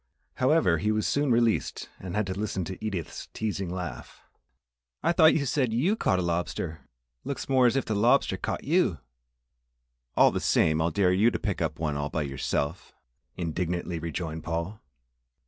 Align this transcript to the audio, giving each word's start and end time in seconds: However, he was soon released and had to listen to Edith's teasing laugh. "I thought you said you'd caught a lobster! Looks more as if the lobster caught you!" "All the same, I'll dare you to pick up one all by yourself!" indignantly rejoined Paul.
However, 0.37 0.79
he 0.79 0.91
was 0.91 1.05
soon 1.05 1.29
released 1.31 1.87
and 1.99 2.15
had 2.15 2.25
to 2.25 2.33
listen 2.33 2.65
to 2.65 2.83
Edith's 2.83 3.27
teasing 3.35 3.69
laugh. 3.69 4.23
"I 5.03 5.11
thought 5.11 5.35
you 5.35 5.45
said 5.45 5.73
you'd 5.73 5.99
caught 5.99 6.17
a 6.17 6.23
lobster! 6.23 6.89
Looks 7.23 7.47
more 7.47 7.67
as 7.67 7.75
if 7.75 7.85
the 7.85 7.93
lobster 7.93 8.35
caught 8.35 8.63
you!" 8.63 8.97
"All 10.17 10.31
the 10.31 10.39
same, 10.39 10.81
I'll 10.81 10.89
dare 10.89 11.13
you 11.13 11.29
to 11.29 11.37
pick 11.37 11.61
up 11.61 11.77
one 11.77 11.97
all 11.97 12.09
by 12.09 12.23
yourself!" 12.23 12.95
indignantly 13.37 13.99
rejoined 13.99 14.43
Paul. 14.43 14.81